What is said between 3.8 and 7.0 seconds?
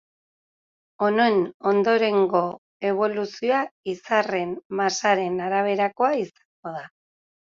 izarraren masaren araberakoa izango da.